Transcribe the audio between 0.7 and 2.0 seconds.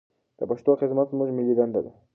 خدمت زموږ ملي دنده ده.